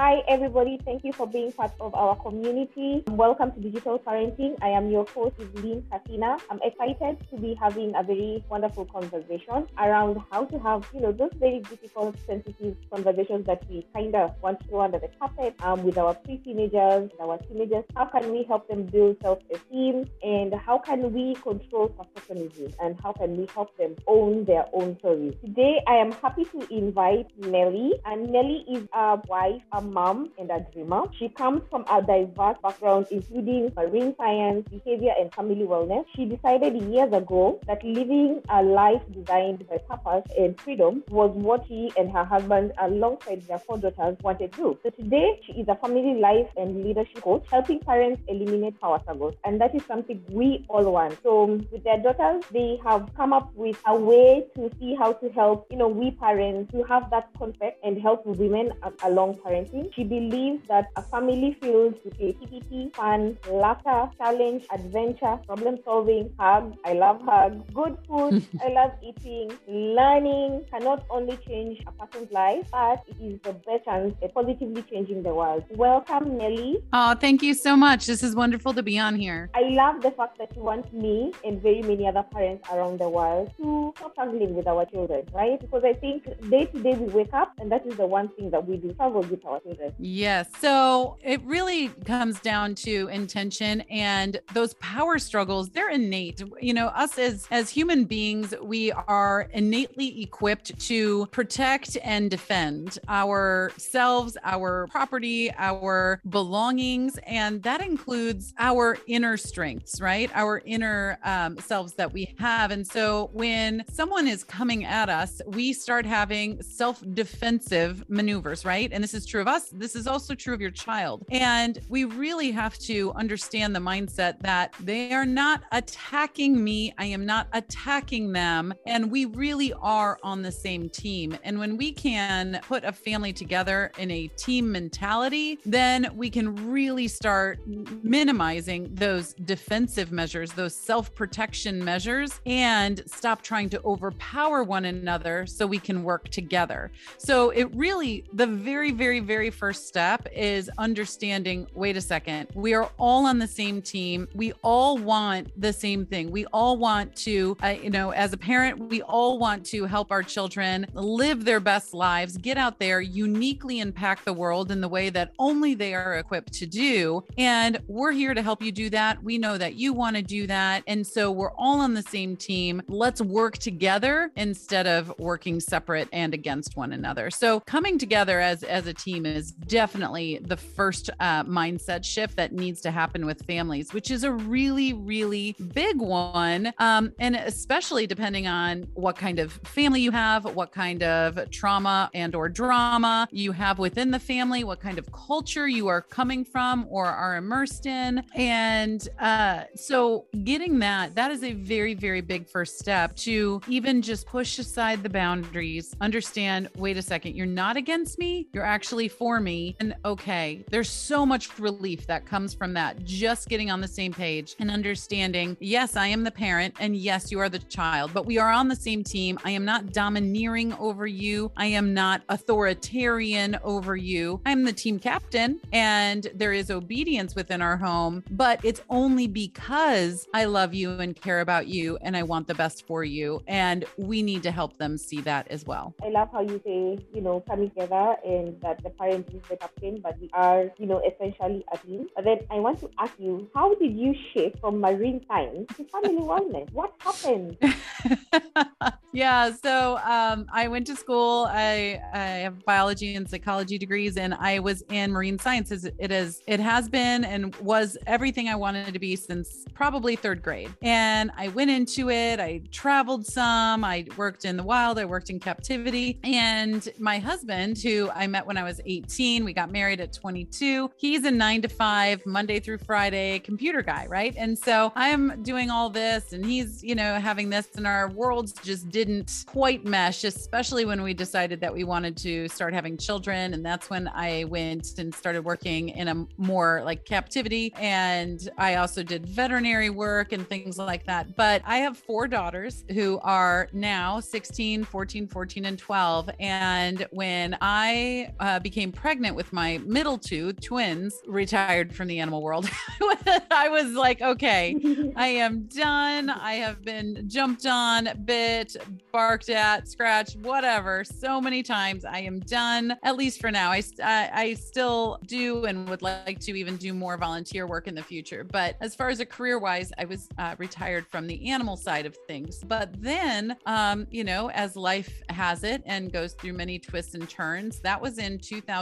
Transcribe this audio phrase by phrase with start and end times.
[0.00, 0.80] Hi, everybody.
[0.82, 3.04] Thank you for being part of our community.
[3.06, 4.56] Welcome to Digital Parenting.
[4.62, 6.38] I am your host, Evelyn Katina.
[6.48, 11.12] I'm excited to be having a very wonderful conversation around how to have, you know,
[11.12, 15.54] those very difficult, sensitive conversations that we kind of want to throw under the carpet
[15.60, 17.84] um, with our pre-teenagers, our teenagers.
[17.94, 23.12] How can we help them build self-esteem, and how can we control perfectionism, and how
[23.12, 25.34] can we help them own their own stories?
[25.44, 30.50] Today, I am happy to invite Nelly, and Nelly is a wife, a mom, and
[30.50, 31.02] a dreamer.
[31.18, 36.04] She comes from a diverse background, including marine science, behavior, and family wellness.
[36.14, 41.66] She decided years ago that living a life designed by purpose and freedom was what
[41.68, 44.78] she and her husband, alongside their four daughters, wanted to do.
[44.82, 49.34] So today, she is a family life and leadership coach, helping parents eliminate power struggles.
[49.44, 51.18] And that is something we all want.
[51.22, 55.28] So with their daughters, they have come up with a way to see how to
[55.30, 58.72] help, you know, we parents to have that concept and help women
[59.04, 59.79] along parenting.
[59.94, 66.76] She believes that a family filled with creativity, fun, laughter, challenge, adventure, problem solving, hugs.
[66.84, 67.62] I love hugs.
[67.74, 68.46] Good food.
[68.64, 69.50] I love eating.
[69.68, 74.34] Learning can not only change a person's life, but it is the best chance at
[74.34, 75.64] positively changing the world.
[75.70, 76.82] Welcome, Nelly.
[76.92, 78.06] Oh, thank you so much.
[78.06, 79.50] This is wonderful to be on here.
[79.54, 83.08] I love the fact that you want me and very many other parents around the
[83.08, 85.60] world to stop struggling with our children, right?
[85.60, 88.50] Because I think day to day we wake up and that is the one thing
[88.50, 89.69] that we do struggle with our children.
[89.98, 90.48] Yes.
[90.60, 96.42] So it really comes down to intention and those power struggles, they're innate.
[96.60, 102.98] You know, us as as human beings, we are innately equipped to protect and defend
[103.08, 110.30] ourselves, our property, our belongings, and that includes our inner strengths, right?
[110.34, 112.70] Our inner um, selves that we have.
[112.70, 118.90] And so when someone is coming at us, we start having self defensive maneuvers, right?
[118.92, 119.59] And this is true of us.
[119.68, 121.24] This is also true of your child.
[121.30, 126.94] And we really have to understand the mindset that they are not attacking me.
[126.98, 128.74] I am not attacking them.
[128.86, 131.36] And we really are on the same team.
[131.44, 136.70] And when we can put a family together in a team mentality, then we can
[136.70, 137.60] really start
[138.02, 145.46] minimizing those defensive measures, those self protection measures, and stop trying to overpower one another
[145.46, 146.90] so we can work together.
[147.18, 152.74] So it really, the very, very, very first step is understanding wait a second, we
[152.74, 154.28] are all on the same team.
[154.34, 156.30] We all want the same thing.
[156.30, 160.10] We all want to, uh, you know, as a parent, we all want to help
[160.10, 164.88] our children live their best lives, get out there, uniquely impact the world in the
[164.88, 167.24] way that only they are equipped to do.
[167.38, 169.22] And we're here to help you do that.
[169.22, 170.82] We know that you want to do that.
[170.86, 172.82] And so we're all on the same team.
[172.88, 177.30] Let's work together instead of working separate and against one another.
[177.30, 182.52] So coming together as, as a team is definitely the first uh, mindset shift that
[182.52, 186.72] needs to happen with families, which is a really, really big one.
[186.78, 192.10] Um, and especially depending on what kind of family you have, what kind of trauma
[192.14, 196.44] and or drama you have within the family, what kind of culture you are coming
[196.44, 198.24] from or are immersed in.
[198.34, 204.02] And uh, so getting that, that is a very, very big first step to even
[204.02, 209.08] just push aside the boundaries, understand, wait a second, you're not against me, you're actually
[209.20, 209.76] for me.
[209.78, 214.14] And okay, there's so much relief that comes from that, just getting on the same
[214.14, 218.24] page and understanding, yes, I am the parent, and yes, you are the child, but
[218.24, 219.38] we are on the same team.
[219.44, 224.40] I am not domineering over you, I am not authoritarian over you.
[224.46, 230.26] I'm the team captain, and there is obedience within our home, but it's only because
[230.32, 233.42] I love you and care about you and I want the best for you.
[233.46, 235.94] And we need to help them see that as well.
[236.02, 240.00] I love how you say, you know, come together and that the is the captain,
[240.02, 242.08] but we are, you know, essentially a team.
[242.14, 245.84] But then I want to ask you, how did you shift from marine science to
[245.84, 246.72] family wellness?
[246.72, 247.56] What happened?
[249.12, 251.48] yeah, so um, I went to school.
[251.50, 255.84] I, I have biology and psychology degrees, and I was in marine sciences.
[255.84, 260.42] It is, it has been, and was everything I wanted to be since probably third
[260.42, 260.72] grade.
[260.82, 262.40] And I went into it.
[262.40, 263.84] I traveled some.
[263.84, 264.98] I worked in the wild.
[264.98, 266.18] I worked in captivity.
[266.22, 268.99] And my husband, who I met when I was 18,
[269.44, 270.90] we got married at 22.
[270.96, 274.34] He's a nine to five, Monday through Friday computer guy, right?
[274.36, 278.54] And so I'm doing all this, and he's, you know, having this, and our worlds
[278.62, 283.54] just didn't quite mesh, especially when we decided that we wanted to start having children.
[283.54, 287.72] And that's when I went and started working in a more like captivity.
[287.76, 291.36] And I also did veterinary work and things like that.
[291.36, 296.30] But I have four daughters who are now 16, 14, 14, and 12.
[296.38, 302.18] And when I uh, became became pregnant with my middle two twins, retired from the
[302.18, 302.68] animal world.
[303.50, 304.76] I was like, okay,
[305.16, 306.30] I am done.
[306.30, 308.76] I have been jumped on, bit,
[309.12, 312.04] barked at, scratched, whatever, so many times.
[312.04, 313.70] I am done, at least for now.
[313.70, 317.94] I, I, I still do and would like to even do more volunteer work in
[317.94, 318.44] the future.
[318.44, 322.06] But as far as a career wise, I was uh, retired from the animal side
[322.06, 322.62] of things.
[322.66, 327.28] But then, um, you know, as life has it and goes through many twists and
[327.28, 328.38] turns, that was in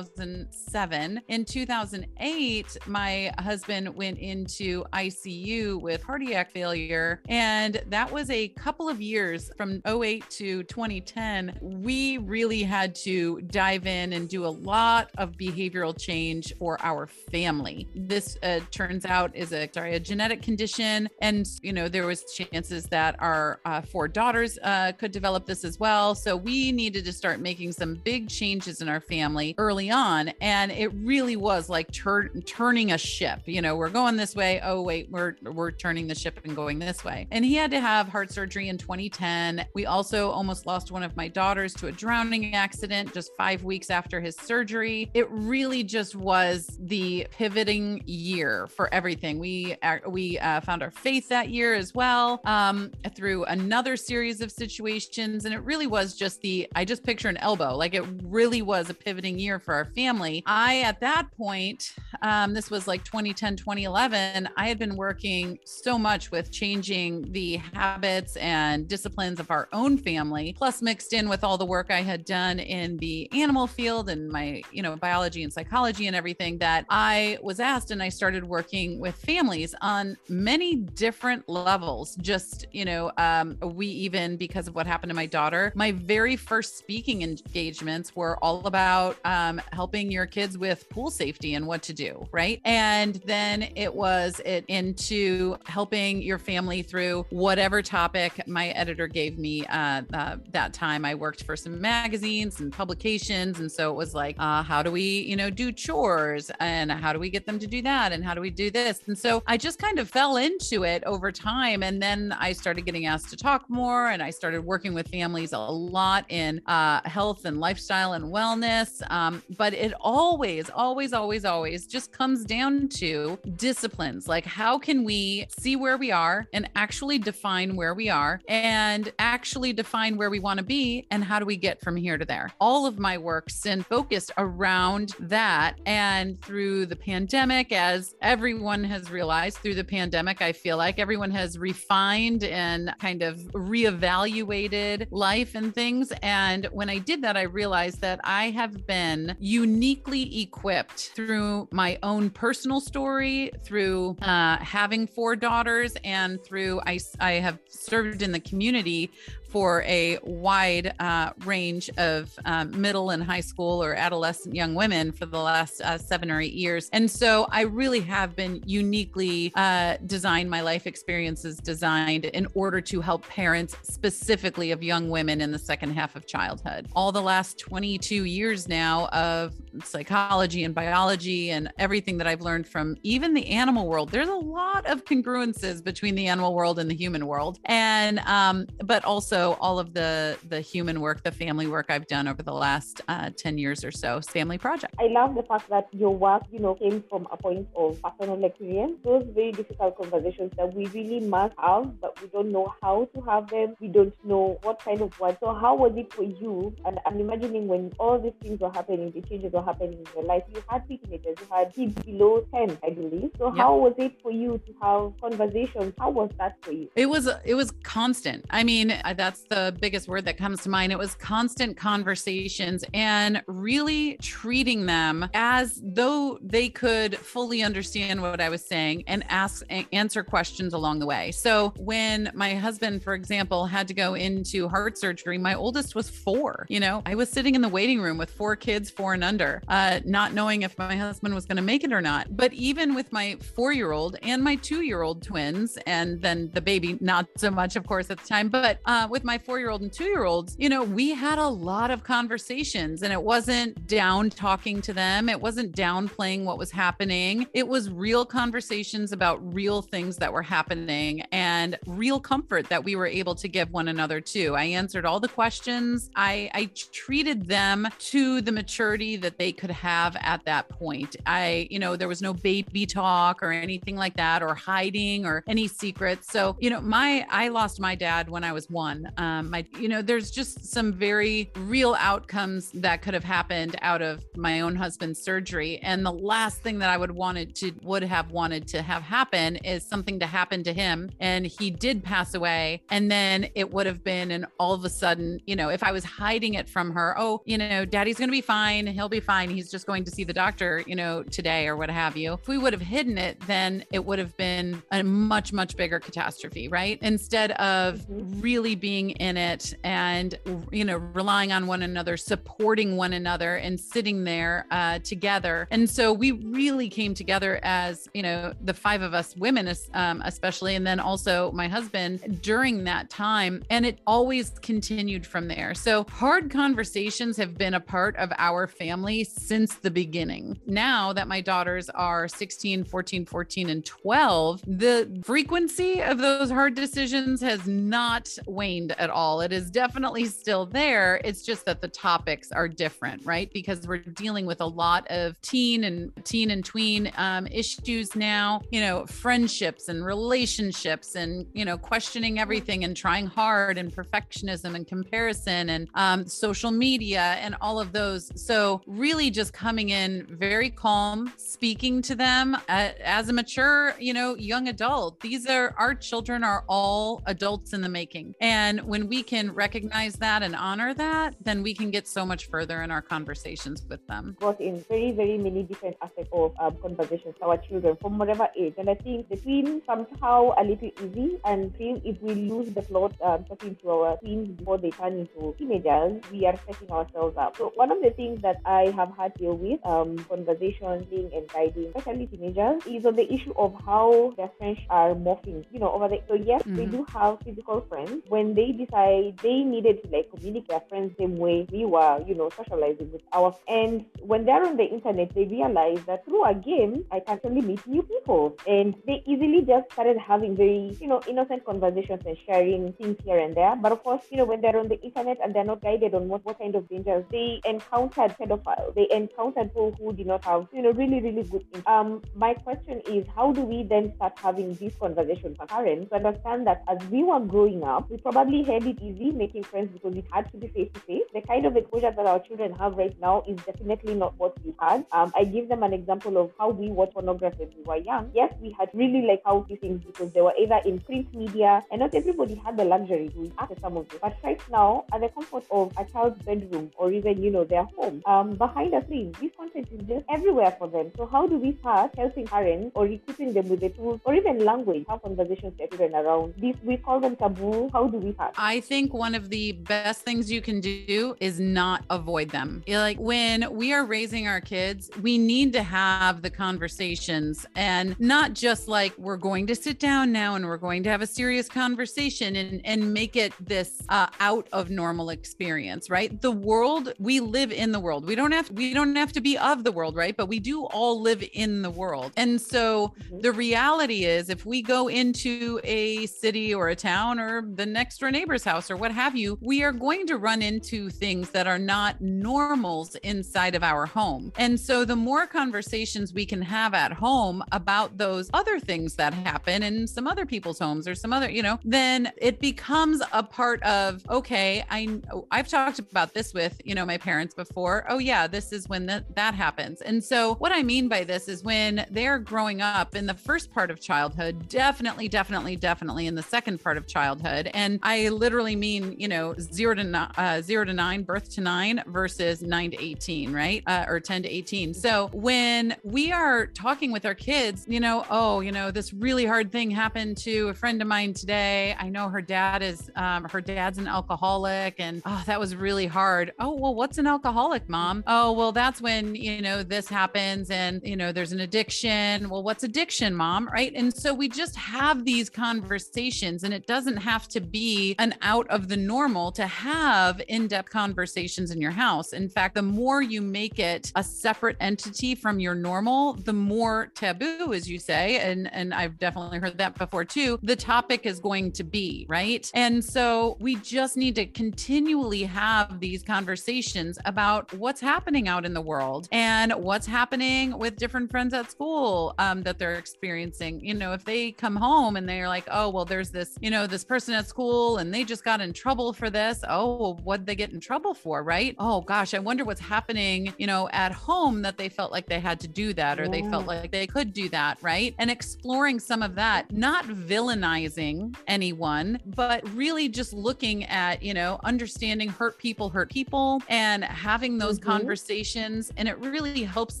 [0.04, 1.20] 2007.
[1.28, 7.20] In 2008, my husband went into ICU with cardiac failure.
[7.28, 11.58] And that was a couple of years from 08 to 2010.
[11.60, 17.06] We really had to dive in and do a lot of behavioral change for our
[17.06, 17.88] family.
[17.94, 22.24] This uh, turns out is a sorry a genetic condition, and you know there was
[22.24, 26.14] chances that our uh, four daughters uh, could develop this as well.
[26.14, 30.70] So we needed to start making some big changes in our family early on, and
[30.72, 33.40] it really was like tur- turning a ship.
[33.46, 34.60] You know, we're going this way.
[34.62, 37.26] Oh wait, we're we're turning the ship and going this way.
[37.30, 39.66] And he had to have heart surgery in 2010.
[39.74, 43.90] We also almost lost one of my daughters to a drowning accident just five weeks
[43.90, 45.10] after his surgery.
[45.14, 49.38] It really just was the pivoting year for everything.
[49.38, 54.50] We we uh, found our faith that year as well um, through another series of
[54.50, 58.62] situations, and it really was just the I just picture an elbow, like it really
[58.62, 60.42] was a pivoting year for our family.
[60.46, 64.48] I at that point, um, this was like 2010, 2011.
[64.56, 69.98] I had been working so much with changing the habits and disciplines of our own
[69.98, 74.08] family, plus mixed in with all the work I had done in the animal field
[74.08, 78.08] and my you know biology and psychology and everything that I was asked and I
[78.08, 82.16] started working with families on many different levels.
[82.16, 86.36] Just, you know, um, we even, because of what happened to my daughter, my very
[86.36, 91.82] first speaking engagements were all about um, helping your kids with pool safety and what
[91.82, 92.26] to do.
[92.32, 92.60] Right.
[92.64, 99.38] And then it was it into helping your family through whatever topic my editor gave
[99.38, 101.04] me uh, uh, that time.
[101.04, 103.60] I worked for some magazines and publications.
[103.60, 107.12] And so it was like, uh, how do we, you know, do chores and how
[107.12, 108.12] do we get them to do that?
[108.12, 109.00] And how do we do this?
[109.06, 111.82] And so I just kind of fell into it over time.
[111.82, 115.52] And then I started getting asked to talk more and I started working with families
[115.52, 119.02] a lot in uh, health and lifestyle and wellness.
[119.10, 124.28] Um, but it always, always, always, always just comes down to disciplines.
[124.28, 129.12] Like, how can we see where we are and actually define where we are and
[129.18, 132.24] actually define where we want to be and how do we get from here to
[132.24, 132.52] there?
[132.60, 135.78] All of my work's been focused around that.
[135.86, 141.30] And through the pandemic, as everyone has realized through the pandemic, I feel like everyone
[141.30, 146.12] has refined and kind of reevaluated life and things.
[146.22, 151.98] And when I did that, I realized that I have been uniquely equipped through my
[152.02, 158.32] own personal story, through uh, having four daughters, and through I, I have served in
[158.32, 159.10] the community
[159.56, 165.10] for a wide uh, range of um, middle and high school or adolescent young women
[165.10, 166.90] for the last uh, seven or eight years.
[166.92, 172.82] And so I really have been uniquely uh, designed, my life experiences designed in order
[172.82, 176.88] to help parents specifically of young women in the second half of childhood.
[176.94, 182.68] All the last 22 years now of psychology and biology and everything that I've learned
[182.68, 186.90] from even the animal world, there's a lot of congruences between the animal world and
[186.90, 187.58] the human world.
[187.64, 192.28] And, um, but also, all of the the human work, the family work I've done
[192.28, 194.94] over the last uh, ten years or so, family project.
[194.98, 198.44] I love the fact that your work, you know, came from a point of personal
[198.44, 198.98] experience.
[199.04, 203.20] Those very difficult conversations that we really must have, but we don't know how to
[203.22, 203.74] have them.
[203.80, 205.38] We don't know what kind of words.
[205.40, 206.74] So how was it for you?
[206.84, 210.24] And I'm imagining when all these things were happening, the changes were happening in your
[210.24, 210.42] life.
[210.54, 213.30] You had teenagers, you had kids below ten, I believe.
[213.38, 213.56] So yep.
[213.56, 215.94] how was it for you to have conversations?
[215.98, 216.88] How was that for you?
[216.96, 218.44] It was it was constant.
[218.50, 220.92] I mean, that's that's the biggest word that comes to mind.
[220.92, 228.40] It was constant conversations and really treating them as though they could fully understand what
[228.40, 231.32] I was saying and ask answer questions along the way.
[231.32, 236.08] So when my husband, for example, had to go into heart surgery, my oldest was
[236.08, 236.64] four.
[236.68, 239.60] You know, I was sitting in the waiting room with four kids, four and under,
[239.66, 242.36] uh, not knowing if my husband was going to make it or not.
[242.36, 246.48] But even with my four year old and my two year old twins, and then
[246.54, 249.58] the baby, not so much, of course, at the time, but uh, with my four
[249.58, 253.10] year old and two year olds, you know, we had a lot of conversations and
[253.14, 255.30] it wasn't down talking to them.
[255.30, 257.46] It wasn't downplaying what was happening.
[257.54, 262.94] It was real conversations about real things that were happening and real comfort that we
[262.94, 264.54] were able to give one another too.
[264.54, 266.10] I answered all the questions.
[266.14, 271.16] I, I treated them to the maturity that they could have at that point.
[271.24, 275.42] I, you know, there was no baby talk or anything like that, or hiding or
[275.46, 276.30] any secrets.
[276.30, 279.05] So, you know, my, I lost my dad when I was one.
[279.16, 284.02] Um, my, you know, there's just some very real outcomes that could have happened out
[284.02, 285.78] of my own husband's surgery.
[285.82, 289.56] And the last thing that I would wanted to, would have wanted to have happen
[289.56, 291.10] is something to happen to him.
[291.20, 292.82] And he did pass away.
[292.90, 295.92] And then it would have been, and all of a sudden, you know, if I
[295.92, 298.86] was hiding it from her, oh, you know, daddy's going to be fine.
[298.86, 299.50] He'll be fine.
[299.50, 302.34] He's just going to see the doctor, you know, today or what have you.
[302.34, 306.00] If we would have hidden it, then it would have been a much, much bigger
[306.00, 306.98] catastrophe, right?
[307.02, 310.38] Instead of really being in it and,
[310.70, 315.68] you know, relying on one another, supporting one another and sitting there uh, together.
[315.70, 320.22] And so we really came together as, you know, the five of us women, um,
[320.24, 323.62] especially, and then also my husband during that time.
[323.70, 325.74] And it always continued from there.
[325.74, 330.58] So hard conversations have been a part of our family since the beginning.
[330.66, 336.74] Now that my daughters are 16, 14, 14, and 12, the frequency of those hard
[336.74, 339.40] decisions has not waned at all.
[339.40, 341.20] It is definitely still there.
[341.24, 343.50] It's just that the topics are different, right?
[343.52, 348.62] Because we're dealing with a lot of teen and teen and tween um, issues now,
[348.70, 354.74] you know, friendships and relationships and, you know, questioning everything and trying hard and perfectionism
[354.74, 358.30] and comparison and um, social media and all of those.
[358.34, 364.34] So, really just coming in very calm, speaking to them as a mature, you know,
[364.36, 365.20] young adult.
[365.20, 368.34] These are our children are all adults in the making.
[368.40, 372.46] And when we can recognize that and honor that, then we can get so much
[372.46, 374.36] further in our conversations with them.
[374.40, 378.48] Got in very, very many different aspects of um, conversations with our children from whatever
[378.56, 378.74] age.
[378.78, 382.82] And I think the tweens somehow a little easy and feel if we lose the
[382.82, 387.36] plot um, talking to our teens before they turn into teenagers, we are setting ourselves
[387.36, 387.56] up.
[387.56, 391.30] So one of the things that I have had to deal with um, conversations being
[391.32, 395.64] and guiding, especially teenagers, is on the issue of how their friends are morphing.
[395.70, 396.76] You know, over the so yes, mm-hmm.
[396.76, 398.22] we do have physical friends.
[398.28, 402.22] When they decide they needed to like communicate their friends the same way we were,
[402.26, 406.44] you know, socializing with our and when they're on the internet, they realize that through
[406.44, 410.96] a game, I can actually meet new people, and they easily just started having very,
[411.00, 413.76] you know, innocent conversations and sharing things here and there.
[413.76, 416.28] But of course, you know, when they're on the internet and they're not guided on
[416.28, 420.66] what, what kind of dangers they encountered pedophiles, they encountered people who did not have,
[420.72, 421.64] you know, really, really good.
[421.86, 426.16] Um, my question is, how do we then start having these conversations with parents to
[426.16, 430.16] understand that as we were growing up, we probably had it easy making friends because
[430.16, 431.22] it had to be face to face.
[431.34, 434.74] The kind of exposure that our children have right now is definitely not what we
[434.80, 435.06] had.
[435.12, 438.30] Um, I give them an example of how we watch pornography when we were young.
[438.34, 441.82] Yes, we had really like how these things because they were either in print media
[441.90, 444.18] and not everybody had the luxury to access some of them.
[444.22, 447.84] But right now, at the comfort of a child's bedroom or even, you know, their
[447.84, 451.10] home, um, behind a screen, this content is just everywhere for them.
[451.16, 454.64] So how do we start helping parents or equipping them with the tools or even
[454.64, 456.76] language, have conversations with children around this?
[456.82, 457.90] We call them taboo.
[457.92, 458.54] How do we start?
[458.56, 462.84] I think one of the best things you can do is not avoid them.
[462.86, 468.52] Like when we are raising our kids, we need to have the conversations and not
[468.52, 471.68] just like we're going to sit down now and we're going to have a serious
[471.68, 476.40] conversation and, and make it this uh, out of normal experience, right?
[476.40, 478.26] The world, we live in the world.
[478.26, 480.36] We don't have we don't have to be of the world, right?
[480.36, 482.32] But we do all live in the world.
[482.36, 483.40] And so mm-hmm.
[483.40, 488.18] the reality is if we go into a city or a town or the next
[488.26, 491.68] door neighbor's house or what have you, we are going to run into things that
[491.68, 494.52] are not normals inside of our home.
[494.56, 499.32] And so the more conversations we can have at home about those other things that
[499.32, 503.44] happen in some other people's homes or some other, you know, then it becomes a
[503.44, 505.20] part of, okay, I
[505.52, 508.06] I've talked about this with, you know, my parents before.
[508.08, 510.00] Oh yeah, this is when that that happens.
[510.00, 513.70] And so what I mean by this is when they're growing up in the first
[513.70, 517.70] part of childhood, definitely, definitely, definitely in the second part of childhood.
[517.72, 522.02] And I literally mean, you know, zero to uh, zero to nine, birth to nine
[522.06, 523.82] versus nine to 18, right?
[523.86, 524.94] Uh, or 10 to 18.
[524.94, 529.44] So when we are talking with our kids, you know, oh, you know, this really
[529.44, 531.94] hard thing happened to a friend of mine today.
[531.98, 536.06] I know her dad is, um, her dad's an alcoholic and oh, that was really
[536.06, 536.52] hard.
[536.58, 538.24] Oh, well, what's an alcoholic, mom?
[538.26, 542.48] Oh, well, that's when, you know, this happens and, you know, there's an addiction.
[542.48, 543.68] Well, what's addiction, mom?
[543.68, 543.92] Right.
[543.94, 548.68] And so we just have these conversations and it doesn't have to be an out
[548.68, 552.32] of the normal to have in depth conversations in your house.
[552.32, 557.10] In fact, the more you make it a separate entity from your normal, the more
[557.14, 561.40] taboo, as you say, and, and I've definitely heard that before too, the topic is
[561.40, 562.70] going to be, right?
[562.74, 568.64] And so we just need to continually have these conversations about what's happening happening out
[568.64, 573.78] in the world and what's happening with different friends at school um, that they're experiencing.
[573.84, 576.86] You know, if they come home and they're like, oh, well, there's this, you know,
[576.86, 579.62] this person at school and they just got in trouble for this.
[579.68, 581.42] Oh, well, what they get in trouble for?
[581.42, 581.74] Right.
[581.78, 585.40] Oh, gosh, I wonder what's happening, you know, at home that they felt like they
[585.40, 586.30] had to do that or yeah.
[586.30, 587.78] they felt like they could do that.
[587.82, 588.14] Right.
[588.18, 594.58] And exploring some of that, not villainizing anyone, but really just looking at, you know,
[594.64, 597.90] understanding hurt people hurt people and having those mm-hmm.
[597.90, 598.92] conversations.
[598.96, 600.00] And it really helps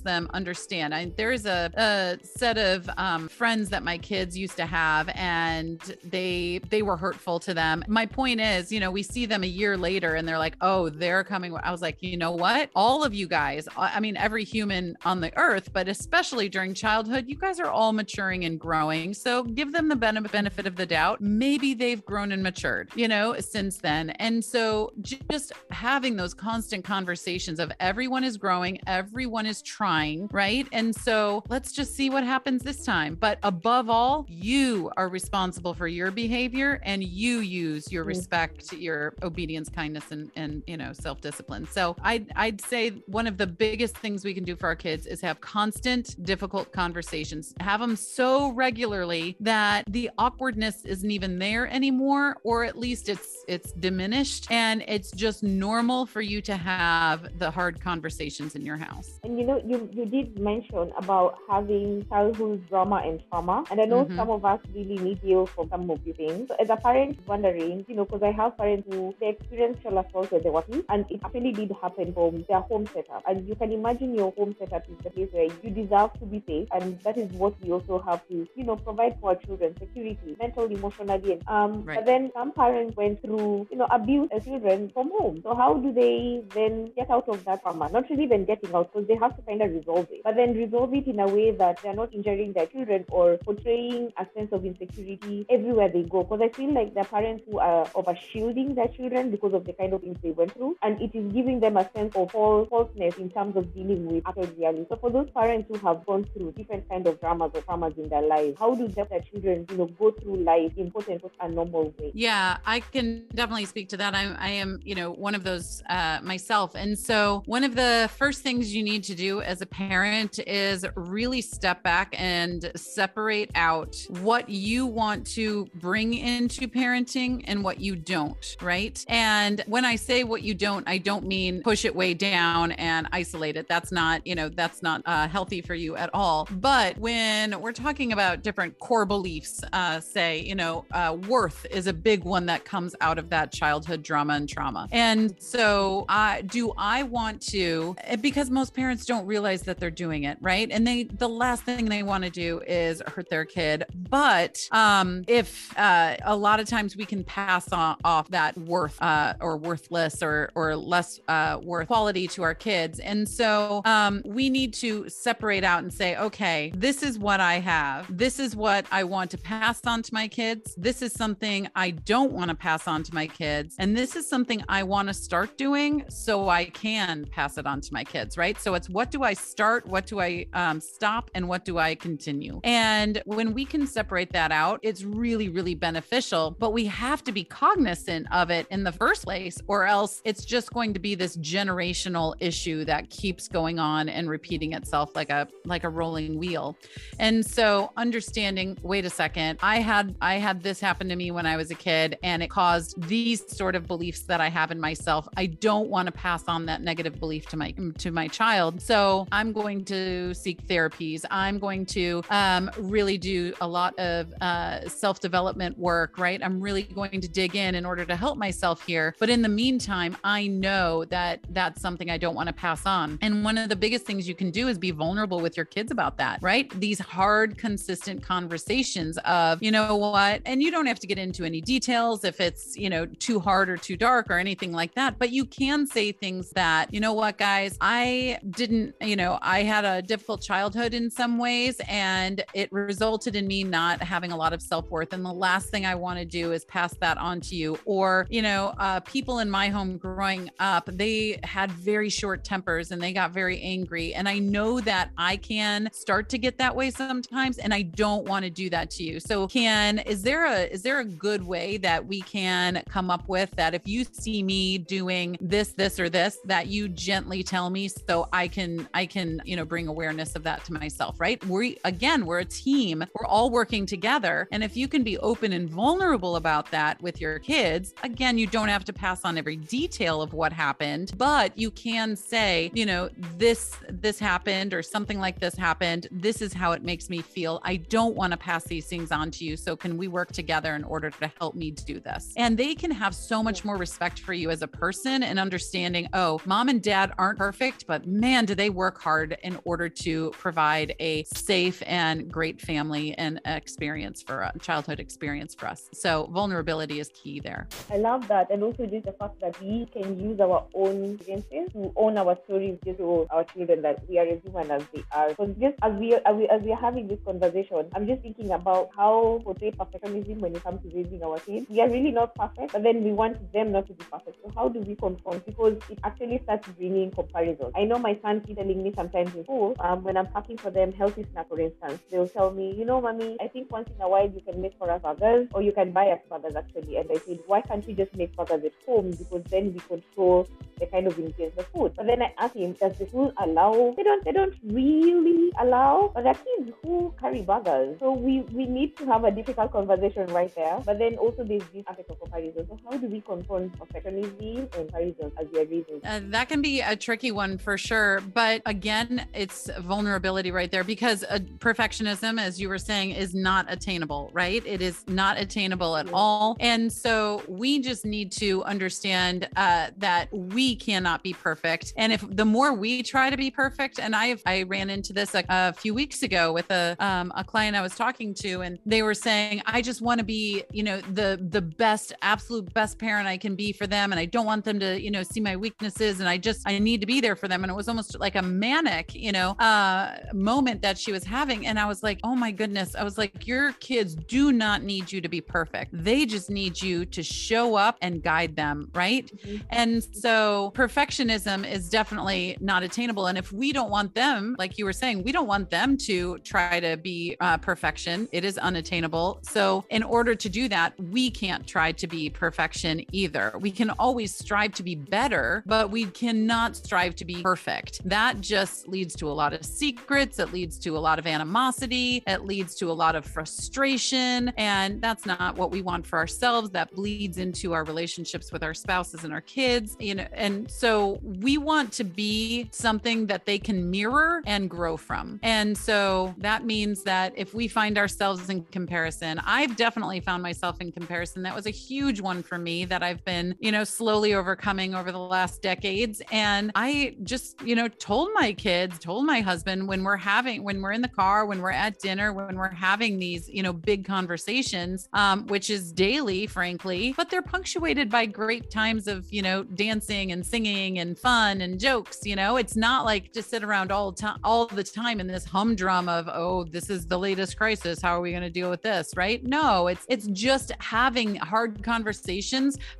[0.00, 0.94] them understand.
[0.94, 5.80] I, there's a, a set of um, friends that my kids used to have, and
[6.04, 7.84] they they were hurtful to them.
[7.88, 10.88] My point is, you know, we see them a year later, and they're like, "Oh,
[10.88, 12.70] they're coming." I was like, you know what?
[12.74, 17.24] All of you guys, I mean, every human on the earth, but especially during childhood,
[17.28, 19.14] you guys are all maturing and growing.
[19.14, 21.20] So give them the benefit of the doubt.
[21.20, 24.10] Maybe they've grown and matured, you know, since then.
[24.10, 30.66] And so just having those constant conversations of everyone is growing, everyone is trying, right?
[30.72, 33.14] And so let's just see what happens this time.
[33.14, 39.14] But above all, you are responsible for your behavior and you use your respect, your
[39.22, 41.66] obedience, kindness, and and you know, self-discipline.
[41.66, 45.06] So I'd I'd say one of the biggest things we can do for our kids
[45.06, 47.54] is have constant, difficult conversations.
[47.60, 53.35] Have them so regularly that the awkwardness isn't even there anymore, or at least it's
[53.48, 58.76] it's diminished and it's just normal for you to have the hard conversations in your
[58.76, 59.18] house.
[59.22, 63.84] And you know, you you did mention about having childhood drama and trauma, and I
[63.84, 64.16] know mm-hmm.
[64.16, 66.48] some of us really need you for some of these things.
[66.48, 69.98] So as a parent, wondering, you know, because I have parents who they experienced sexual
[69.98, 73.22] assault when they were kids, and it actually did happen from their home setup.
[73.28, 76.42] And you can imagine your home setup is the place where you deserve to be
[76.46, 79.74] safe, and that is what we also have to, you know, provide for our children:
[79.78, 81.32] security, mental, emotionally.
[81.32, 81.96] And, um, right.
[81.96, 85.40] But then some parents went through, you know, abuse as children from home.
[85.42, 87.88] So how do they then get out of that trauma?
[87.90, 90.54] Not really even getting out, because they have to kind of resolve it, but then
[90.54, 94.52] resolve it in a way that they're not injuring their children or portraying a sense
[94.52, 96.22] of insecurity everywhere they go.
[96.22, 99.72] Because I feel like the parents who are over shielding their children because of the
[99.72, 103.16] kind of things they went through, and it is giving them a sense of falseness
[103.18, 104.86] in terms of dealing with actual reality.
[104.88, 108.08] So for those parents who have gone through different kind of dramas or traumas in
[108.08, 111.48] their lives, how do their children, you know, go through life in quote unquote a
[111.48, 112.10] normal way?
[112.14, 114.14] Yeah, I can definitely speak to that.
[114.14, 118.10] I, I am, you know, one of those uh, myself, and so one of the
[118.16, 123.50] first things you need to do as a parent is really step back and separate
[123.54, 129.04] out what you want to bring into parenting and what you don't, right?
[129.08, 133.08] And when I say what you don't, I don't mean push it way down and
[133.12, 133.68] isolate it.
[133.68, 136.48] That's not, you know, that's not uh, healthy for you at all.
[136.50, 141.86] But when we're talking about different core beliefs, uh, say, you know, uh, worth is
[141.86, 144.88] a big one that comes out of that childhood drama and trauma.
[144.92, 150.24] And so, uh, do I want to, because most parents don't realize that they're doing
[150.24, 150.68] it, right?
[150.70, 153.84] And they, the last thing they want to do is hurt their kid.
[154.08, 159.00] But um, if uh, a lot of times we can pass on, off that worth
[159.02, 163.00] uh, or worthless or, or less uh, worth quality to our kids.
[163.00, 167.60] And so um, we need to separate out and say, okay, this is what I
[167.60, 168.06] have.
[168.16, 170.74] This is what I want to pass on to my kids.
[170.76, 173.76] This is something I don't want to pass on to my kids.
[173.78, 177.80] And this is something I want to start doing so I can pass it on
[177.80, 178.60] to my kids, right?
[178.60, 179.86] So it's what do I start?
[179.86, 181.30] What do I um, stop?
[181.34, 182.60] And what do I continue?
[182.64, 186.56] And when we can separate that out, it's really, really beneficial.
[186.58, 190.44] But we have to be cognizant of it in the first place, or else it's
[190.44, 195.30] just going to be this generational issue that keeps going on and repeating itself like
[195.30, 196.76] a like a rolling wheel.
[197.18, 201.46] And so understanding, wait a second, I had I had this happen to me when
[201.46, 204.80] I was a kid and it caused these sort of beliefs that I have in
[204.80, 205.28] myself.
[205.36, 208.80] I don't want to pass on that negative belief to my to my child.
[208.80, 211.24] So I'm going to seek therapies.
[211.30, 216.40] I'm going to um, really do a lot of uh, self development work, right?
[216.42, 219.14] I'm really going to dig in in order to help myself here.
[219.18, 223.18] But in the meantime, I know that that's something I don't want to pass on.
[223.22, 225.90] And one of the biggest things you can do is be vulnerable with your kids
[225.90, 226.68] about that, right?
[226.80, 230.42] These hard, consistent conversations of, you know what?
[230.46, 233.68] And you don't have to get into any details if it's, you know, too hard
[233.68, 235.18] or too dark or anything like that.
[235.18, 239.62] But you can say things that, you know what, guys, I didn't, you know, I
[239.62, 244.36] had a difficult childhood in some ways and it resulted in me not having a
[244.36, 245.12] lot of self worth.
[245.12, 247.78] And the last thing I want to do is pass that on to you.
[247.84, 252.90] Or, you know, uh, people in my home growing up, they had very short tempers
[252.90, 254.14] and they got very angry.
[254.14, 257.58] And I know that I can start to get that way sometimes.
[257.58, 259.20] And I don't want to do that to you.
[259.20, 263.28] So, can, is there a, is there a good way that we can come up
[263.28, 267.70] with that if you see me doing this, this, or this, that you gently tell
[267.70, 271.44] me so I can I can, you know, bring awareness of that to myself, right?
[271.46, 273.04] We again, we're a team.
[273.18, 274.48] We're all working together.
[274.52, 278.46] And if you can be open and vulnerable about that with your kids, again, you
[278.46, 282.86] don't have to pass on every detail of what happened, but you can say, you
[282.86, 286.08] know, this this happened or something like this happened.
[286.10, 287.60] This is how it makes me feel.
[287.64, 289.56] I don't want to pass these things on to you.
[289.56, 292.32] So can we work together in order to help me do this?
[292.36, 296.08] And they can have so much more respect for you as a person and understanding,
[296.12, 300.30] oh, mom and dad aren't perfect, but man, do they work hard in order to
[300.32, 305.88] provide a safe and great family and experience for a childhood experience for us.
[305.92, 307.68] So vulnerability is key there.
[307.90, 308.50] I love that.
[308.50, 312.38] And also just the fact that we can use our own experiences to own our
[312.44, 315.34] stories just to our children that we are as human as they are.
[315.36, 318.50] So just as we, as we as we are having this conversation, I'm just thinking
[318.52, 321.66] about how portray perfectionism when it comes to raising our kids.
[321.68, 324.38] We are really not perfect, but then we want them not to be perfect.
[324.42, 325.44] So how do we confront?
[325.46, 327.72] Because it actually starts bringing comparison.
[327.76, 330.70] I know my son keeps telling me sometimes in school, um, when I'm packing for
[330.70, 334.00] them healthy snack, for instance, they'll tell me, you know, mommy, I think once in
[334.00, 336.96] a while you can make for us burgers, or you can buy us burgers actually.
[336.96, 339.10] And I said, why can't we just make burgers at home?
[339.10, 341.92] Because then we control the kind of ingredients of food.
[341.96, 343.94] But then I asked him, does the school allow?
[343.96, 344.24] They don't.
[344.24, 346.12] They don't really allow.
[346.14, 350.26] But are kids who carry burgers, so we we need to have a difficult conversation
[350.28, 350.80] right there.
[350.84, 352.66] But then also there's this aspect of comparison.
[352.68, 356.16] So how do we confront perfectionism and comparison as we are?
[356.16, 358.20] Uh, that can be a tricky one for sure.
[358.20, 363.66] But again, it's vulnerability right there because uh, perfectionism, as you were saying, is not
[363.68, 364.30] attainable.
[364.32, 364.62] Right?
[364.66, 366.12] It is not attainable at yeah.
[366.14, 366.56] all.
[366.60, 371.94] And so we just need to understand uh, that we cannot be perfect.
[371.96, 375.34] And if the more we try to be perfect, and I I ran into this
[375.34, 378.78] a, a few weeks ago with a um, a client I was talking to, and
[378.86, 382.98] they were saying, I just want to be, you know, the the best, absolute best
[382.98, 385.40] parent I can be for them, and I don't want them to, you know, see
[385.40, 387.62] my weaknesses, and I just I need to be there for them.
[387.62, 391.66] And it was almost like a manic, you know, uh, moment that she was having,
[391.66, 395.12] and I was like, oh my goodness, I was like, your kids do not need
[395.12, 395.90] you to be perfect.
[395.92, 399.26] They just need you to show up and guide them, right?
[399.26, 399.66] Mm-hmm.
[399.70, 403.26] And so perfectionism is definitely not attainable.
[403.26, 406.38] And if we don't want them, like you were saying, we don't want them to
[406.38, 408.28] try to be uh, perfection.
[408.32, 409.40] It is unattainable.
[409.42, 413.52] So in order to do that, we can't try to be perfection either.
[413.60, 418.00] We can always strive to be better, but we cannot strive to be perfect.
[418.08, 420.38] That just leads to a lot of secrets.
[420.38, 422.22] It leads to a lot of animosity.
[422.26, 424.52] It leads to a lot of frustration.
[424.56, 426.70] And that's not what we want for ourselves.
[426.70, 429.96] That bleeds into our relationships with our spouses and our kids.
[429.98, 434.96] You know, and so we want to be something that they can mirror and grow
[434.96, 435.40] from.
[435.42, 440.80] And so that means that if we find ourselves in comparison, I've definitely found myself
[440.80, 441.42] in comparison.
[441.42, 445.12] That was a huge one for me that I've been, you know, slowly overcoming over
[445.12, 446.22] the last decades.
[446.30, 450.80] And I just, you know, told my kids, told my husband when we're having, when
[450.80, 454.04] we're in the car, when we're at dinner, when we're having these, you know, big
[454.04, 459.62] conversations, um, which is daily, frankly, but they're punctuated by great times of, you know,
[459.62, 462.20] dancing and singing and fun and jokes.
[462.24, 465.44] You know, it's not like to sit around all time, all the time in this
[465.44, 468.00] humdrum of, oh, this is the latest crisis.
[468.00, 469.12] How are we going to deal with this?
[469.16, 469.42] Right?
[469.44, 471.95] No, it's it's just having hard conversations